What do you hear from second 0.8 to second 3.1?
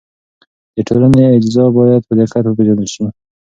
ټولنې اجزا باید په دقت وپېژندل شي.